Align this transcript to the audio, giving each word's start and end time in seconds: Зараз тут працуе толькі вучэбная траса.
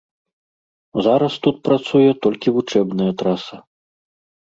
Зараз 1.09 1.37
тут 1.45 1.55
працуе 1.69 2.11
толькі 2.27 2.49
вучэбная 2.59 3.11
траса. 3.25 3.65